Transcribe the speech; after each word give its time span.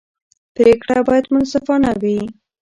پرېکړې 0.55 0.97
باید 1.07 1.25
منصفانه 1.33 1.91
وي 2.01 2.19